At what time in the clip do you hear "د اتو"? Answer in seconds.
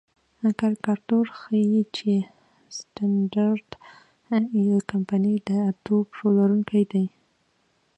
5.47-5.95